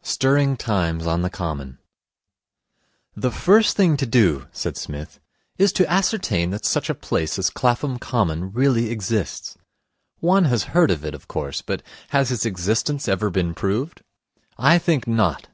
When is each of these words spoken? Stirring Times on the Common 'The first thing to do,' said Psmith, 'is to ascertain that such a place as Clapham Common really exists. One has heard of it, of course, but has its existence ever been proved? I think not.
Stirring 0.00 0.56
Times 0.56 1.06
on 1.06 1.20
the 1.20 1.28
Common 1.28 1.76
'The 3.14 3.30
first 3.30 3.76
thing 3.76 3.98
to 3.98 4.06
do,' 4.06 4.46
said 4.50 4.78
Psmith, 4.78 5.20
'is 5.58 5.70
to 5.74 5.86
ascertain 5.92 6.48
that 6.48 6.64
such 6.64 6.88
a 6.88 6.94
place 6.94 7.38
as 7.38 7.50
Clapham 7.50 7.98
Common 7.98 8.52
really 8.52 8.90
exists. 8.90 9.58
One 10.20 10.46
has 10.46 10.62
heard 10.72 10.90
of 10.90 11.04
it, 11.04 11.12
of 11.12 11.28
course, 11.28 11.60
but 11.60 11.82
has 12.08 12.30
its 12.32 12.46
existence 12.46 13.06
ever 13.06 13.28
been 13.28 13.52
proved? 13.52 14.00
I 14.56 14.78
think 14.78 15.06
not. 15.06 15.48